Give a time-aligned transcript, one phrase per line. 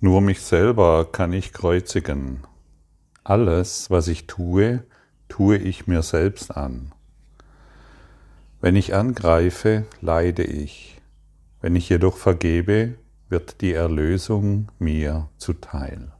[0.00, 2.42] Nur mich selber kann ich kreuzigen.
[3.24, 4.84] Alles, was ich tue,
[5.28, 6.92] tue ich mir selbst an.
[8.60, 11.00] Wenn ich angreife, leide ich.
[11.62, 12.94] Wenn ich jedoch vergebe,
[13.30, 16.12] wird die Erlösung mir zuteil.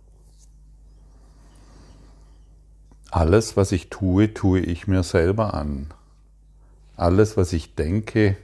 [3.10, 5.92] Alles, was ich tue, tue ich mir selber an.
[6.96, 8.38] Alles, was ich denke,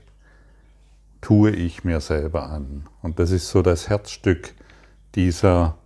[1.21, 2.87] tue ich mir selber an.
[3.01, 4.53] Und das ist so das Herzstück
[5.15, 5.77] dieser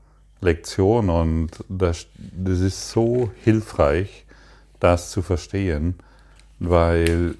[0.41, 4.26] Lektion und das, das ist so hilfreich,
[4.80, 5.95] das zu verstehen,
[6.59, 7.35] weil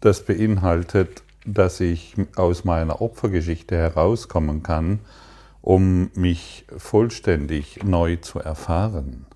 [0.00, 5.00] das beinhaltet, dass ich aus meiner Opfergeschichte herauskommen kann,
[5.62, 9.26] um mich vollständig neu zu erfahren.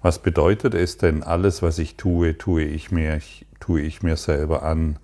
[0.00, 3.20] Was bedeutet es denn, alles, was ich tue, tue ich mir,
[3.58, 4.98] tue ich mir selber an?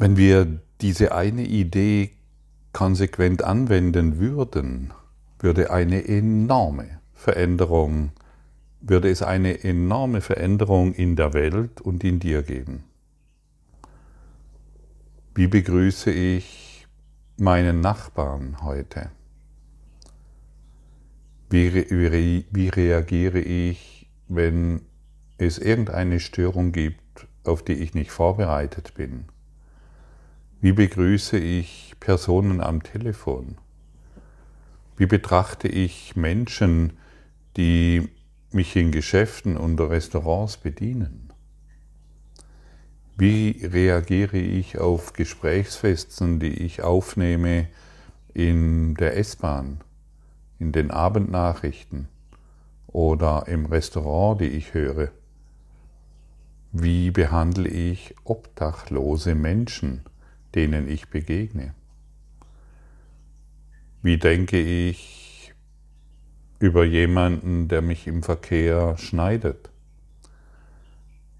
[0.00, 2.12] Wenn wir diese eine Idee
[2.72, 4.94] konsequent anwenden würden,
[5.38, 8.12] würde eine enorme Veränderung,
[8.80, 12.84] würde es eine enorme Veränderung in der Welt und in dir geben.
[15.34, 16.86] Wie begrüße ich
[17.36, 19.10] meinen Nachbarn heute?
[21.50, 24.80] Wie, wie, wie reagiere ich, wenn
[25.36, 29.26] es irgendeine Störung gibt, auf die ich nicht vorbereitet bin?
[30.62, 33.56] Wie begrüße ich Personen am Telefon?
[34.98, 36.98] Wie betrachte ich Menschen,
[37.56, 38.10] die
[38.52, 41.32] mich in Geschäften und Restaurants bedienen?
[43.16, 47.68] Wie reagiere ich auf Gesprächsfesten, die ich aufnehme
[48.34, 49.80] in der S-Bahn,
[50.58, 52.08] in den Abendnachrichten
[52.86, 55.10] oder im Restaurant, die ich höre?
[56.70, 60.02] Wie behandle ich obdachlose Menschen?
[60.54, 61.74] Denen ich begegne?
[64.02, 65.52] Wie denke ich
[66.58, 69.70] über jemanden, der mich im Verkehr schneidet?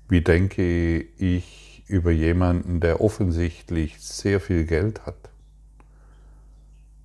[0.08, 5.30] Wie denke ich über jemanden, der offensichtlich sehr viel Geld hat?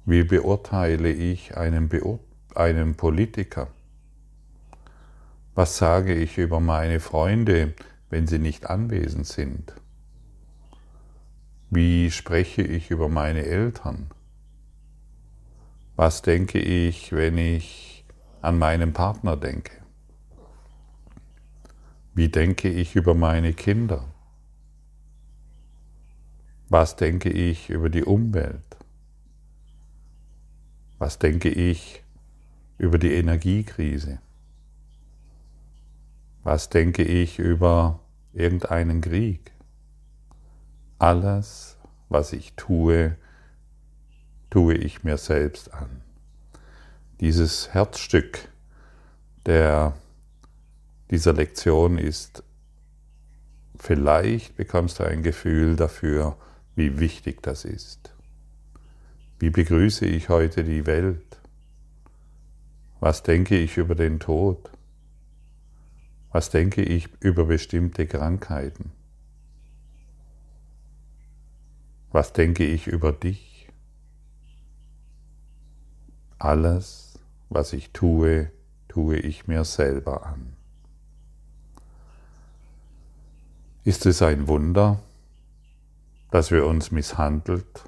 [0.05, 2.19] Wie beurteile ich einen, Beur
[2.53, 3.67] einen Politiker?
[5.55, 7.73] Was sage ich über meine Freunde,
[8.09, 9.73] wenn sie nicht anwesend sind?
[11.69, 14.11] Wie spreche ich über meine Eltern?
[15.95, 18.05] Was denke ich, wenn ich
[18.41, 19.71] an meinen Partner denke?
[22.13, 24.13] Wie denke ich über meine Kinder?
[26.69, 28.77] Was denke ich über die Umwelt?
[30.97, 32.03] Was denke ich
[32.77, 34.19] über die Energiekrise?
[36.43, 37.99] Was denke ich über
[38.33, 39.54] irgendeinen Krieg?
[41.05, 41.77] Alles,
[42.09, 43.15] was ich tue,
[44.49, 46.01] tue ich mir selbst an.
[47.19, 48.49] Dieses Herzstück
[49.45, 49.93] der,
[51.11, 52.41] dieser Lektion ist,
[53.77, 56.37] vielleicht bekommst du ein Gefühl dafür,
[56.75, 58.11] wie wichtig das ist.
[59.37, 61.37] Wie begrüße ich heute die Welt?
[62.99, 64.71] Was denke ich über den Tod?
[66.31, 68.91] Was denke ich über bestimmte Krankheiten?
[72.15, 73.67] Was denke ich über dich?
[76.39, 78.53] Alles, was ich tue,
[78.87, 80.53] tue ich mir selber an.
[83.83, 85.01] Ist es ein Wunder,
[86.31, 87.83] dass wir uns misshandelt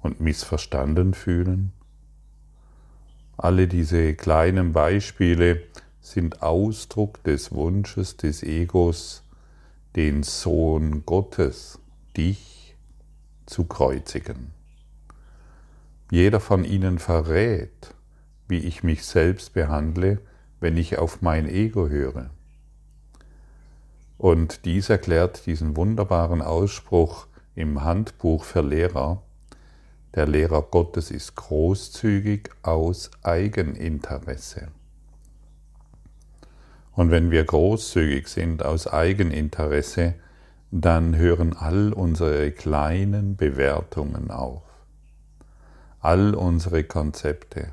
[0.00, 1.72] und missverstanden fühlen?
[3.36, 5.64] Alle diese kleinen Beispiele
[6.00, 9.24] sind Ausdruck des Wunsches des Egos,
[9.96, 11.80] den Sohn Gottes,
[12.16, 12.57] dich
[13.48, 14.52] zu kreuzigen.
[16.10, 17.94] Jeder von ihnen verrät,
[18.46, 20.20] wie ich mich selbst behandle,
[20.60, 22.30] wenn ich auf mein Ego höre.
[24.16, 29.22] Und dies erklärt diesen wunderbaren Ausspruch im Handbuch für Lehrer.
[30.14, 34.68] Der Lehrer Gottes ist großzügig aus Eigeninteresse.
[36.92, 40.14] Und wenn wir großzügig sind aus Eigeninteresse,
[40.70, 44.62] dann hören all unsere kleinen Bewertungen auf.
[46.00, 47.72] All unsere Konzepte,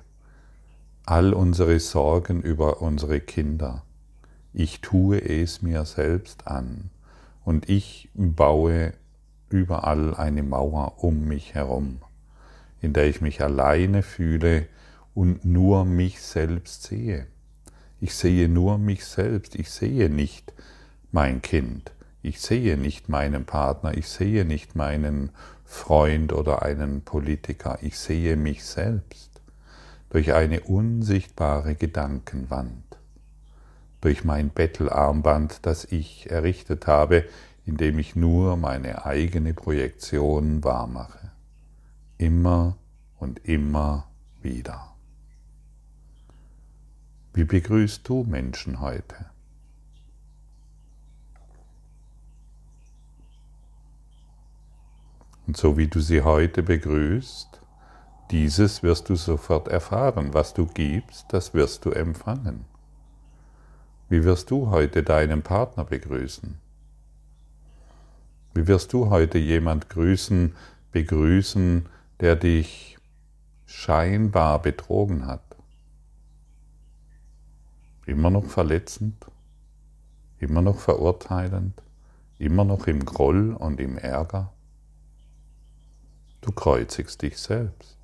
[1.06, 3.84] all unsere Sorgen über unsere Kinder.
[4.54, 6.90] Ich tue es mir selbst an
[7.44, 8.94] und ich baue
[9.50, 12.00] überall eine Mauer um mich herum,
[12.82, 14.68] in der ich mich alleine fühle
[15.14, 17.28] und nur mich selbst sehe.
[18.00, 20.54] Ich sehe nur mich selbst, ich sehe nicht
[21.12, 21.92] mein Kind,
[22.26, 25.30] ich sehe nicht meinen Partner, ich sehe nicht meinen
[25.64, 27.78] Freund oder einen Politiker.
[27.82, 29.42] Ich sehe mich selbst
[30.10, 32.98] durch eine unsichtbare Gedankenwand,
[34.02, 37.26] durch mein Bettelarmband, das ich errichtet habe,
[37.64, 41.32] indem ich nur meine eigene Projektion wahrmache.
[42.18, 42.76] Immer
[43.20, 44.08] und immer
[44.42, 44.96] wieder.
[47.34, 49.35] Wie begrüßt du Menschen heute?
[55.48, 57.62] Und so wie du sie heute begrüßt,
[58.32, 60.34] dieses wirst du sofort erfahren.
[60.34, 62.66] Was du gibst, das wirst du empfangen.
[64.10, 66.60] Wie wirst du heute deinen Partner begrüßen?
[68.56, 70.56] Wie wirst du heute jemand grüßen,
[70.92, 71.88] begrüßen,
[72.20, 72.98] der dich
[73.66, 75.44] scheinbar betrogen hat?
[78.06, 79.26] Immer noch verletzend?
[80.40, 81.82] Immer noch verurteilend?
[82.38, 84.55] Immer noch im Groll und im Ärger?
[86.46, 87.98] Du kreuzigst dich selbst.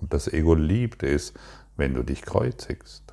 [0.00, 1.32] Und das Ego liebt es,
[1.76, 3.04] wenn du dich kreuzigst.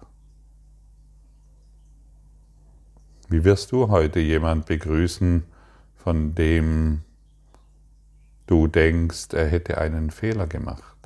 [3.29, 5.43] Wie wirst du heute jemand begrüßen,
[5.95, 7.03] von dem
[8.47, 10.97] du denkst, er hätte einen Fehler gemacht?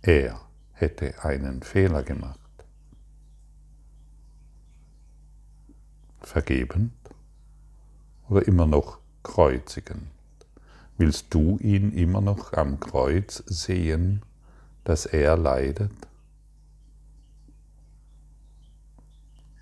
[0.00, 2.38] Er hätte einen Fehler gemacht.
[6.20, 6.92] Vergebend
[8.28, 10.21] oder immer noch kreuzigend?
[11.04, 14.22] Willst du ihn immer noch am Kreuz sehen,
[14.84, 15.90] dass er leidet?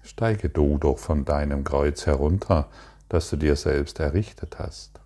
[0.03, 2.69] Steige du doch von deinem Kreuz herunter,
[3.09, 5.01] das du dir selbst errichtet hast.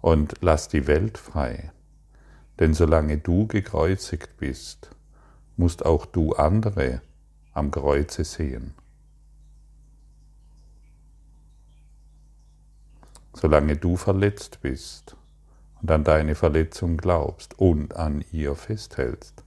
[0.00, 1.70] Und lass die Welt frei,
[2.60, 4.88] denn solange du gekreuzigt bist,
[5.58, 7.02] musst auch du andere
[7.52, 8.72] am Kreuze sehen.
[13.32, 15.16] Solange du verletzt bist
[15.80, 19.44] und an deine Verletzung glaubst und an ihr festhältst,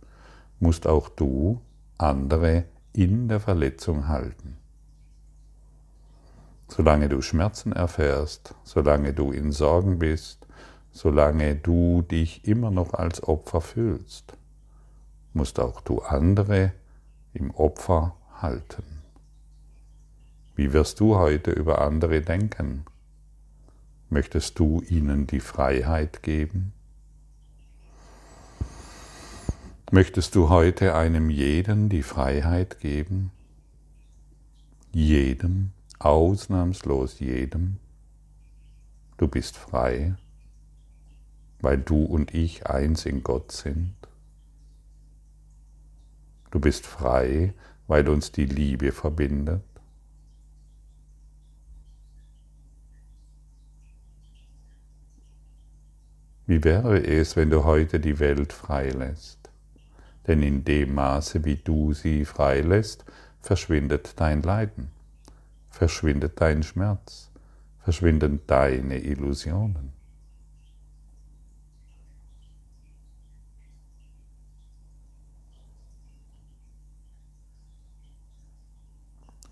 [0.60, 1.62] musst auch du
[1.98, 4.58] andere in der Verletzung halten.
[6.68, 10.48] Solange du Schmerzen erfährst, solange du in Sorgen bist,
[10.92, 14.38] solange du dich immer noch als Opfer fühlst,
[15.34, 16.72] musst auch du andere
[17.34, 18.84] im Opfer halten.
[20.56, 22.86] Wie wirst du heute über andere denken?
[24.14, 26.72] Möchtest du ihnen die Freiheit geben?
[29.90, 33.32] Möchtest du heute einem jeden die Freiheit geben?
[34.92, 37.78] Jedem, ausnahmslos jedem.
[39.18, 40.14] Du bist frei,
[41.62, 43.96] weil du und ich eins in Gott sind.
[46.52, 47.56] Du bist frei,
[47.88, 49.64] weil uns die Liebe verbindet.
[56.46, 59.50] Wie wäre es, wenn du heute die Welt freilässt?
[60.28, 63.06] Denn in dem Maße, wie du sie freilässt,
[63.42, 64.92] verschwindet dein Leiden,
[65.70, 67.32] verschwindet dein Schmerz,
[67.80, 69.94] verschwinden deine Illusionen.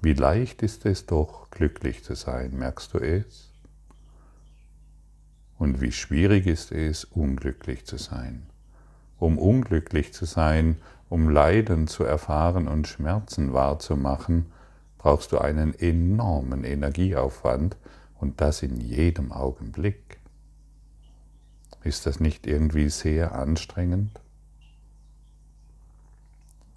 [0.01, 3.50] Wie leicht ist es doch, glücklich zu sein, merkst du es?
[5.61, 8.47] Und wie schwierig ist es, unglücklich zu sein.
[9.19, 10.77] Um unglücklich zu sein,
[11.07, 14.51] um Leiden zu erfahren und Schmerzen wahrzumachen,
[14.97, 17.77] brauchst du einen enormen Energieaufwand
[18.19, 20.17] und das in jedem Augenblick.
[21.83, 24.19] Ist das nicht irgendwie sehr anstrengend?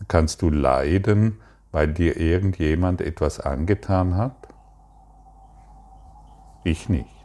[0.08, 1.40] Kannst du leiden,
[1.72, 4.36] weil dir irgendjemand etwas angetan hat?
[6.64, 7.23] Ich nicht.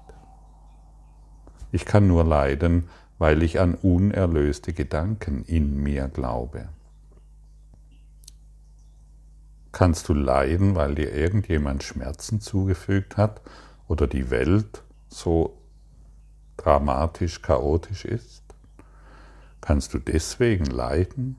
[1.72, 6.70] Ich kann nur leiden, weil ich an unerlöste Gedanken in mir glaube.
[9.72, 13.42] Kannst du leiden, weil dir irgendjemand Schmerzen zugefügt hat
[13.88, 15.62] oder die Welt so
[16.58, 18.44] dramatisch chaotisch ist?
[19.62, 21.36] Kannst du deswegen leiden?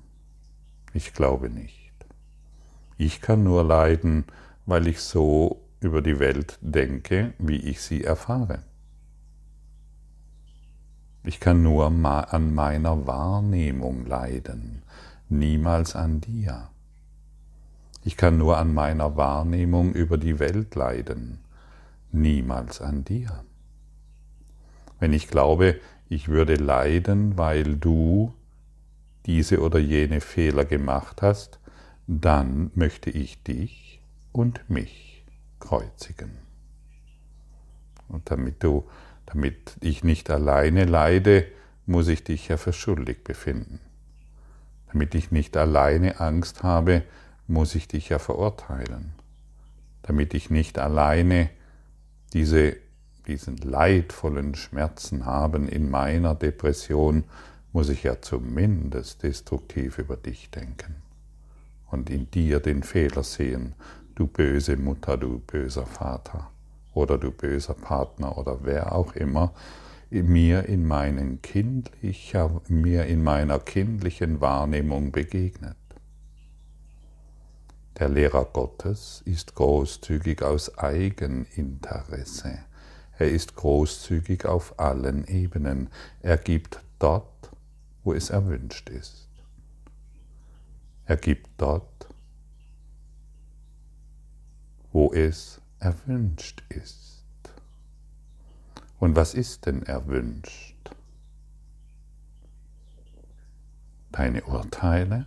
[0.93, 1.93] Ich glaube nicht.
[2.99, 4.25] Ich kann nur leiden,
[4.67, 8.63] weil ich so über die Welt denke, wie ich sie erfahre.
[11.23, 14.83] Ich kann nur an meiner Wahrnehmung leiden,
[15.29, 16.71] niemals an dir.
[18.03, 21.41] Ich kann nur an meiner Wahrnehmung über die Welt leiden,
[22.11, 23.45] niemals an dir.
[24.99, 28.33] Wenn ich glaube, ich würde leiden, weil du
[29.27, 31.61] diese oder jene Fehler gemacht hast,
[32.07, 34.01] dann möchte ich dich
[34.33, 35.25] und mich
[35.59, 36.31] kreuzigen.
[38.09, 38.85] Und damit du
[39.33, 41.47] Damit ich nicht alleine leide,
[41.87, 43.79] muss ich dich ja für schuldig befinden.
[44.89, 47.03] Damit ich nicht alleine Angst habe,
[47.47, 49.13] muss ich dich ja verurteilen.
[50.03, 51.49] Damit ich nicht alleine
[52.33, 52.77] diese,
[53.29, 57.25] diesen leidvollen Schmerzen haben in meiner Depression,
[57.73, 60.97] muss ich ja zumindest destruktiv über dich denken
[61.91, 63.75] und in dir den Fehler sehen,
[64.17, 66.51] du böse Mutter, du böser Vater
[66.95, 69.53] oder du böser Partner oder wer auch immer
[70.11, 75.77] mir in, meinen kindlicher, mir in meiner kindlichen Wahrnehmung begegnet.
[77.99, 82.59] Der Lehrer Gottes ist großzügig aus Eigeninteresse.
[83.19, 85.91] Er ist großzügig auf allen Ebenen.
[86.23, 87.51] Er gibt dort,
[88.03, 89.29] wo es erwünscht ist.
[91.05, 92.09] Er gibt dort,
[94.93, 97.25] wo es erwünscht ist.
[98.99, 100.77] Und was ist denn erwünscht?
[104.13, 105.27] Deine Urteile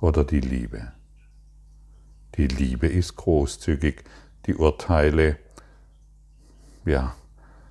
[0.00, 0.92] oder die Liebe?
[2.36, 4.04] Die Liebe ist großzügig,
[4.46, 5.38] die Urteile,
[6.84, 7.14] ja,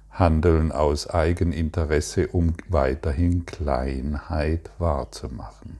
[0.09, 5.79] handeln aus Eigeninteresse, um weiterhin Kleinheit wahrzumachen.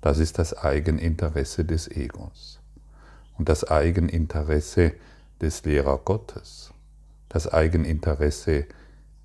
[0.00, 2.61] Das ist das Eigeninteresse des Egos
[3.44, 4.94] das Eigeninteresse
[5.40, 6.72] des Lehrer Gottes,
[7.28, 8.66] das Eigeninteresse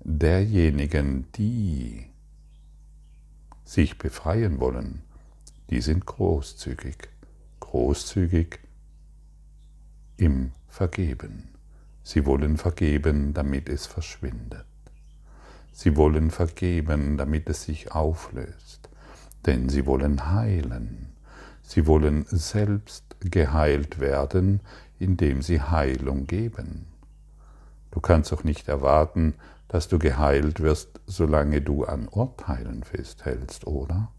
[0.00, 2.06] derjenigen, die
[3.64, 5.02] sich befreien wollen,
[5.70, 7.08] die sind großzügig,
[7.60, 8.58] großzügig
[10.16, 11.48] im Vergeben.
[12.02, 14.64] Sie wollen vergeben, damit es verschwindet.
[15.72, 18.88] Sie wollen vergeben, damit es sich auflöst.
[19.44, 21.12] Denn sie wollen heilen.
[21.62, 24.60] Sie wollen selbst geheilt werden,
[24.98, 26.86] indem sie Heilung geben.
[27.90, 29.34] Du kannst doch nicht erwarten,
[29.68, 34.10] dass du geheilt wirst, solange du an Urteilen festhältst, oder?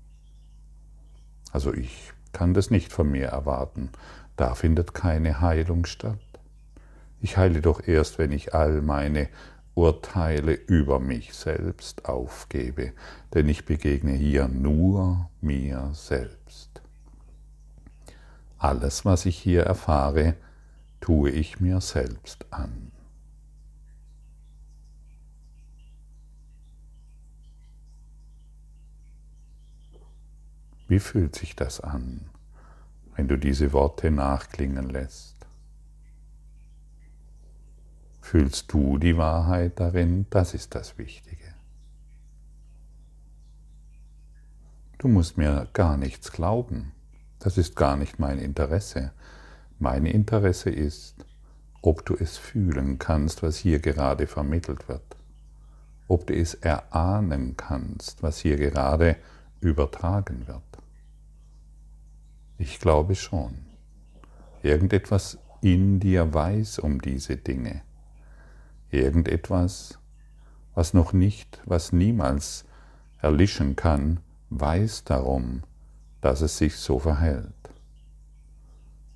[1.51, 3.89] Also ich kann das nicht von mir erwarten.
[4.35, 6.19] Da findet keine Heilung statt.
[7.19, 9.27] Ich heile doch erst, wenn ich all meine
[9.75, 12.93] Urteile über mich selbst aufgebe,
[13.33, 16.68] denn ich begegne hier nur mir selbst.
[18.59, 20.35] Alles, was ich hier erfahre,
[20.99, 22.91] tue ich mir selbst an.
[30.89, 32.29] Wie fühlt sich das an,
[33.15, 35.47] wenn du diese Worte nachklingen lässt?
[38.19, 40.25] Fühlst du die Wahrheit darin?
[40.31, 41.53] Das ist das Wichtige.
[44.97, 46.91] Du musst mir gar nichts glauben.
[47.39, 49.11] Das ist gar nicht mein Interesse.
[49.79, 51.25] Mein Interesse ist,
[51.81, 55.15] ob du es fühlen kannst, was hier gerade vermittelt wird.
[56.07, 59.15] Ob du es erahnen kannst, was hier gerade
[59.61, 60.61] übertragen wird.
[62.57, 63.59] Ich glaube schon.
[64.61, 67.81] Irgendetwas in dir weiß um diese Dinge
[68.91, 69.99] irgendetwas,
[70.75, 72.65] was noch nicht, was niemals
[73.21, 74.19] erlischen kann,
[74.49, 75.63] weiß darum,
[76.21, 77.53] dass es sich so verhält.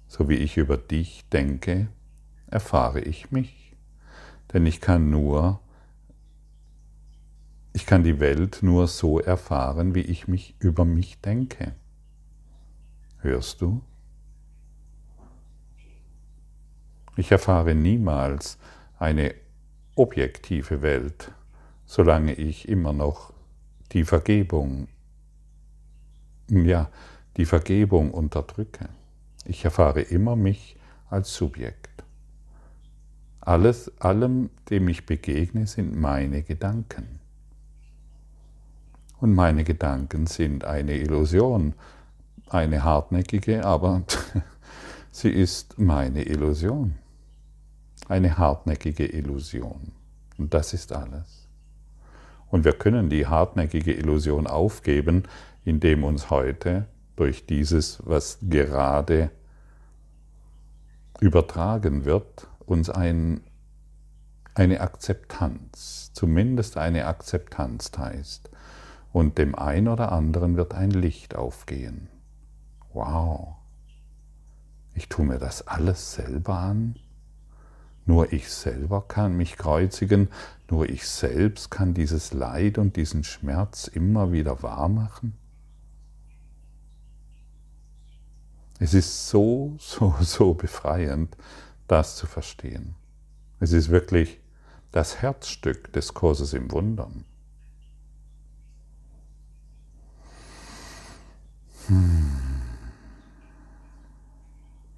[0.07, 1.88] So wie ich über dich denke,
[2.48, 3.75] erfahre ich mich,
[4.53, 5.60] denn ich kann nur,
[7.74, 11.74] ich kann die Welt nur so erfahren, wie ich mich über mich denke.
[13.19, 13.81] Hörst du?
[17.15, 18.57] Ich erfahre niemals
[18.98, 19.33] eine
[19.95, 21.31] objektive Welt,
[21.86, 23.33] solange ich immer noch
[23.91, 24.88] die Vergebung,
[26.57, 26.89] ja,
[27.38, 28.89] die Vergebung unterdrücke.
[29.45, 30.77] Ich erfahre immer mich
[31.10, 32.03] als Subjekt.
[33.41, 37.19] Alles, allem, dem ich begegne, sind meine Gedanken.
[39.19, 41.74] Und meine Gedanken sind eine Illusion,
[42.50, 44.03] eine hartnäckige, aber
[45.12, 46.95] sie ist meine Illusion
[48.07, 49.91] eine hartnäckige Illusion.
[50.38, 51.48] Und das ist alles.
[52.50, 55.24] Und wir können die hartnäckige Illusion aufgeben,
[55.65, 59.32] indem uns heute durch dieses, was gerade
[61.20, 63.41] übertragen wird, uns ein,
[64.55, 68.50] eine Akzeptanz, zumindest eine Akzeptanz heißt.
[69.12, 72.10] Und dem einen oder anderen wird ein Licht aufgehen.
[72.93, 73.55] Wow,
[74.96, 76.96] ich tue mir das alles selber an?
[78.05, 80.29] Nur ich selber kann mich kreuzigen,
[80.70, 85.38] nur ich selbst kann dieses Leid und diesen Schmerz immer wieder wahr machen.
[88.84, 91.38] Es ist so, so, so befreiend,
[91.88, 92.96] das zu verstehen.
[93.62, 94.42] Es ist wirklich
[94.92, 97.24] das Herzstück des Kurses im Wundern.
[101.88, 102.42] Hm.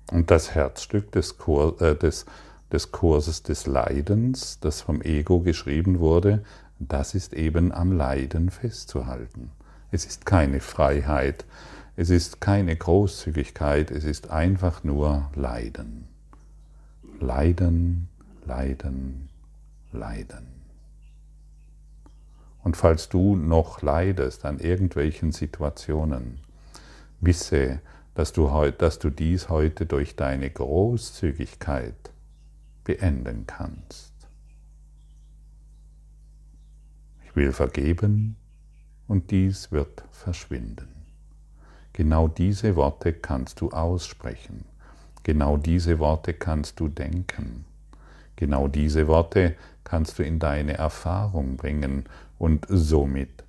[0.09, 2.25] Und das Herzstück des, Kur äh, des,
[2.71, 6.43] des Kurses des Leidens, das vom Ego geschrieben wurde,
[6.79, 9.51] das ist eben am Leiden festzuhalten.
[9.91, 11.45] Es ist keine Freiheit,
[11.97, 16.07] es ist keine Großzügigkeit, es ist einfach nur Leiden.
[17.19, 18.09] Leiden,
[18.45, 19.29] Leiden,
[19.93, 20.47] Leiden.
[22.63, 26.39] Und falls du noch leidest an irgendwelchen Situationen,
[27.21, 27.79] wisse,
[28.13, 32.11] dass du, dass du dies heute durch deine Großzügigkeit
[32.83, 34.13] beenden kannst.
[37.25, 38.35] Ich will vergeben
[39.07, 40.94] und dies wird verschwinden.
[41.95, 44.65] Genau diese Worte kannst du aussprechen.
[45.23, 47.63] Genau diese Worte kannst du denken.
[48.35, 52.03] Genau diese Worte kannst du in deine Erfahrung bringen
[52.37, 53.45] und somit,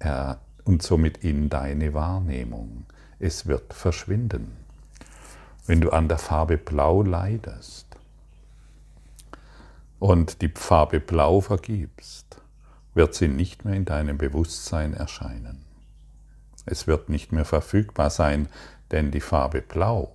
[0.00, 2.84] äh, und somit in deine Wahrnehmung.
[3.20, 4.56] Es wird verschwinden.
[5.66, 7.86] Wenn du an der Farbe Blau leidest
[10.00, 12.42] und die Farbe Blau vergibst,
[12.94, 15.67] wird sie nicht mehr in deinem Bewusstsein erscheinen.
[16.70, 18.48] Es wird nicht mehr verfügbar sein,
[18.90, 20.12] denn die Farbe Blau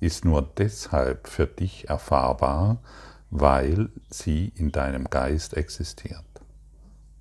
[0.00, 2.78] ist nur deshalb für dich erfahrbar,
[3.30, 6.24] weil sie in deinem Geist existiert.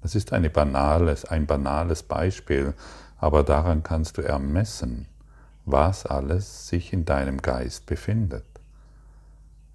[0.01, 2.73] Das ist banales, ein banales Beispiel,
[3.17, 5.07] aber daran kannst du ermessen,
[5.65, 8.45] was alles sich in deinem Geist befindet.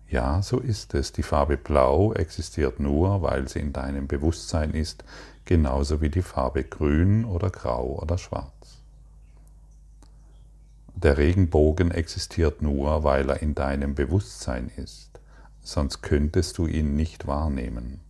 [0.08, 1.12] Ja, so ist es.
[1.12, 5.04] Die Farbe Blau existiert nur, weil sie in deinem Bewusstsein ist,
[5.44, 8.53] genauso wie die Farbe Grün oder Grau oder Schwarz.
[10.94, 15.14] Der Regenbogen existiert nur, weil er in deinem Bewusstsein ist
[15.64, 18.00] sonst könntest du ihn nicht wahrnehmen.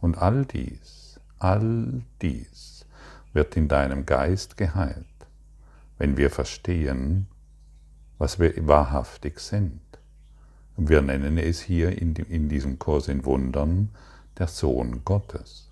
[0.00, 2.86] Und all dies, all dies
[3.32, 5.06] wird in deinem Geist geheilt,
[5.98, 7.26] wenn wir verstehen,
[8.18, 9.80] was wir wahrhaftig sind.
[10.76, 13.90] Wir nennen es hier in diesem Kurs in Wundern
[14.38, 15.68] der Sohn Gottes.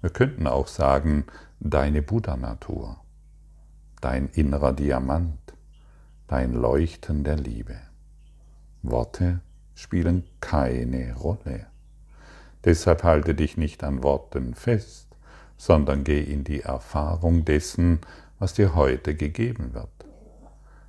[0.00, 1.24] Wir könnten auch sagen,
[1.60, 3.00] deine Buddha-Natur,
[4.02, 5.38] dein innerer Diamant,
[6.26, 7.76] dein Leuchten der Liebe.
[8.82, 9.40] Worte,
[9.74, 11.66] spielen keine Rolle.
[12.64, 15.08] Deshalb halte dich nicht an Worten fest,
[15.56, 18.00] sondern geh in die Erfahrung dessen,
[18.38, 19.88] was dir heute gegeben wird.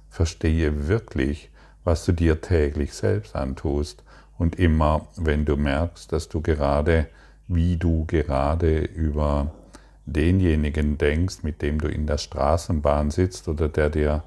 [0.10, 1.52] Verstehe wirklich,
[1.84, 4.04] was du dir täglich selbst antust
[4.38, 7.08] und immer, wenn du merkst, dass du gerade,
[7.47, 9.54] wie du gerade über
[10.05, 14.23] denjenigen denkst, mit dem du in der Straßenbahn sitzt oder der dir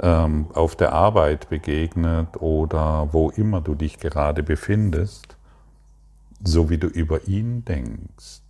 [0.00, 5.36] ähm, auf der Arbeit begegnet oder wo immer du dich gerade befindest,
[6.42, 8.42] so wie du über ihn denkst,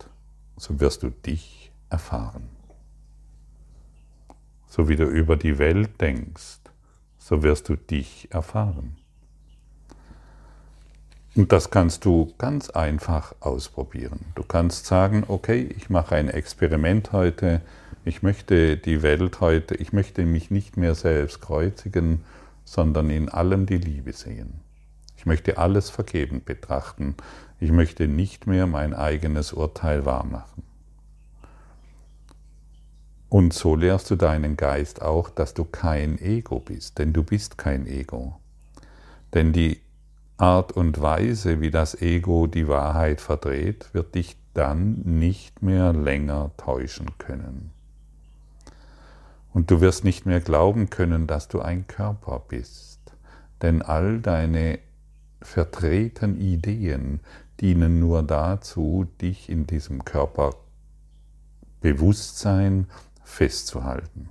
[0.57, 2.49] so wirst du dich erfahren.
[4.67, 6.59] So wie du über die Welt denkst,
[7.17, 8.97] so wirst du dich erfahren.
[11.35, 14.19] Und das kannst du ganz einfach ausprobieren.
[14.35, 17.61] Du kannst sagen, okay, ich mache ein Experiment heute,
[18.05, 22.23] ich möchte die Welt heute, ich möchte mich nicht mehr selbst kreuzigen,
[22.65, 24.61] sondern in allem die Liebe sehen.
[25.17, 27.15] Ich möchte alles vergebend betrachten.
[27.59, 30.63] Ich möchte nicht mehr mein eigenes Urteil wahrmachen.
[33.29, 37.57] Und so lehrst du deinen Geist auch, dass du kein Ego bist, denn du bist
[37.57, 38.37] kein Ego.
[39.33, 39.79] Denn die
[40.37, 46.51] Art und Weise, wie das Ego die Wahrheit verdreht, wird dich dann nicht mehr länger
[46.57, 47.71] täuschen können.
[49.53, 52.99] Und du wirst nicht mehr glauben können, dass du ein Körper bist,
[53.61, 54.79] denn all deine
[55.41, 57.19] vertreten Ideen
[57.59, 62.87] dienen nur dazu, dich in diesem Körperbewusstsein
[63.23, 64.29] festzuhalten.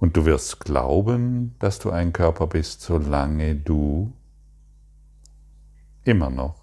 [0.00, 4.12] Und du wirst glauben, dass du ein Körper bist, solange du
[6.04, 6.56] immer noch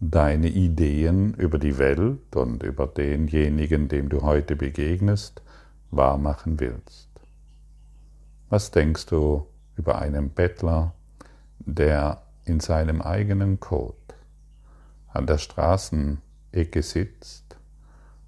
[0.00, 5.42] deine Ideen über die Welt und über denjenigen, dem du heute begegnest,
[5.90, 7.08] wahrmachen willst.
[8.48, 9.46] Was denkst du
[9.76, 10.94] über einen Bettler,
[11.58, 13.94] der in seinem eigenen Kot
[15.08, 17.56] an der Straßenecke sitzt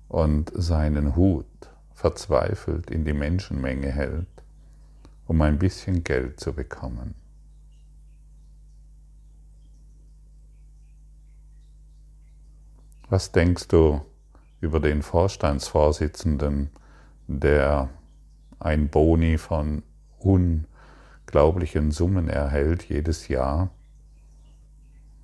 [0.09, 1.70] und seinen Hut
[2.01, 4.27] verzweifelt in die Menschenmenge hält,
[5.27, 7.15] um ein bisschen Geld zu bekommen?
[13.09, 14.01] Was denkst du
[14.61, 16.71] über den Vorstandsvorsitzenden,
[17.27, 17.89] der
[18.59, 19.83] ein Boni von
[20.19, 23.71] unglaublichen Summen erhält jedes Jahr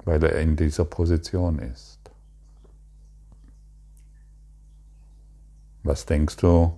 [0.06, 1.95] weil er in dieser Position ist.
[5.86, 6.76] Was denkst du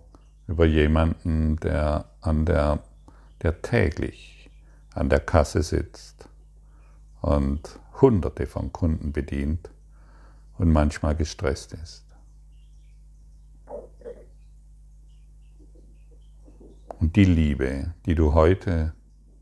[0.49, 2.81] über jemanden, der an der,
[3.41, 4.51] der täglich
[4.93, 6.29] an der Kasse sitzt
[7.23, 9.71] und hunderte von Kunden bedient
[10.59, 12.05] und manchmal gestresst ist?
[17.01, 18.93] Und die Liebe, die du heute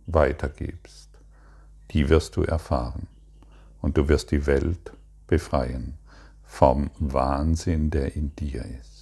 [0.07, 1.11] weitergibst,
[1.91, 3.09] die wirst du erfahren.
[3.83, 4.93] Und du wirst die Welt
[5.27, 5.99] befreien
[6.45, 8.96] vom Wahnsinn, der in dir ist.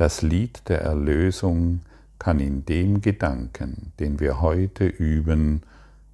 [0.00, 1.82] Das Lied der Erlösung
[2.18, 5.60] kann in dem Gedanken, den wir heute üben,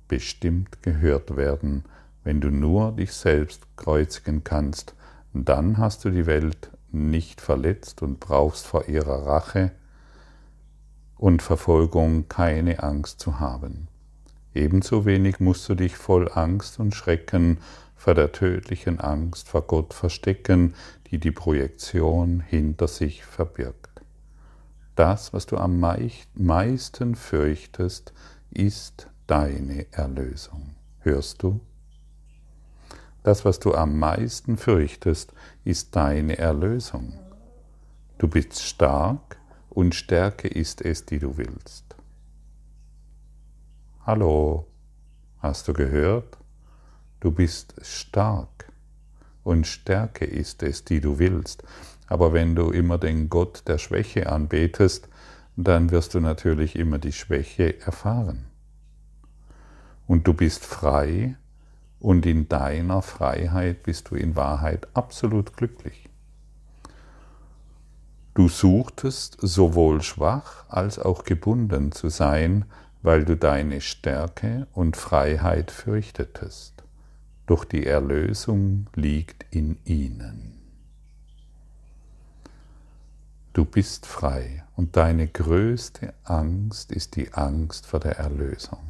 [0.09, 1.85] bestimmt gehört werden,
[2.25, 4.96] wenn du nur dich selbst kreuzigen kannst,
[5.33, 9.70] dann hast du die Welt nicht verletzt und brauchst vor ihrer Rache
[11.16, 13.87] und Verfolgung keine Angst zu haben.
[14.53, 17.59] Ebenso wenig musst du dich voll Angst und Schrecken
[18.07, 20.75] vor der tödlichen Angst vor Gott verstecken,
[21.11, 24.01] die die Projektion hinter sich verbirgt.
[24.95, 28.12] Das, was du am meisten fürchtest,
[28.53, 30.77] ist deine Erlösung.
[31.01, 31.59] Hörst du?
[33.25, 35.33] Das, was du am meisten fürchtest,
[35.64, 37.19] ist deine Erlösung.
[38.19, 39.37] Du bist stark,
[39.69, 41.97] und Stärke ist es, die du willst.
[44.07, 44.69] Hallo,
[45.40, 46.38] hast du gehört?
[47.27, 48.71] Du bist stark
[49.43, 51.65] und Stärke ist es, die du willst.
[52.07, 55.09] Aber wenn du immer den Gott der Schwäche anbetest,
[55.57, 58.45] dann wirst du natürlich immer die Schwäche erfahren.
[60.07, 61.37] Und du bist frei
[61.99, 66.09] und in deiner Freiheit bist du in Wahrheit absolut glücklich.
[68.35, 72.67] Du suchtest sowohl schwach als auch gebunden zu sein,
[73.03, 76.76] weil du deine Stärke und Freiheit fürchtetest.
[77.46, 80.56] Doch die Erlösung liegt in ihnen.
[83.52, 88.80] Du bist frei und deine größte Angst ist die Angst vor der Erlösung.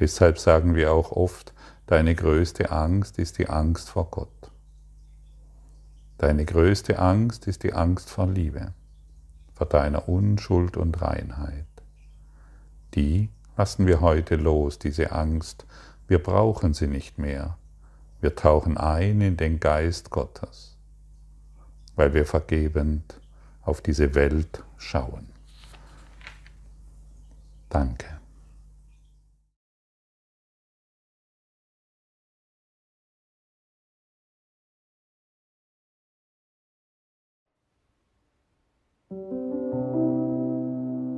[0.00, 1.52] Deshalb sagen wir auch oft,
[1.86, 4.50] deine größte Angst ist die Angst vor Gott.
[6.18, 8.72] Deine größte Angst ist die Angst vor Liebe,
[9.54, 11.66] vor deiner Unschuld und Reinheit.
[12.94, 15.66] Die lassen wir heute los, diese Angst.
[16.12, 17.56] Wir brauchen sie nicht mehr.
[18.20, 20.76] Wir tauchen ein in den Geist Gottes,
[21.96, 23.18] weil wir vergebend
[23.62, 25.30] auf diese Welt schauen.
[27.70, 28.21] Danke.